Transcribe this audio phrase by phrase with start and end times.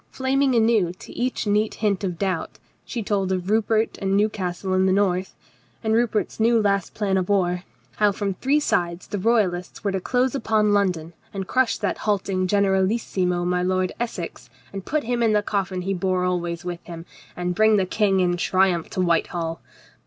[0.09, 4.87] Flaming anew to each neat hint of doubt, she told of Rupert and Newcastle in
[4.87, 5.35] the north,
[5.83, 7.65] and Rupert's new last plan of war:
[7.97, 12.47] how from three sides the Royalists were to close upon London and crush that halting
[12.47, 17.05] generalissimo my Lord Essex and put him in the coffin he bore always with him,
[17.37, 19.61] and bring the King in triumph to Whitehall.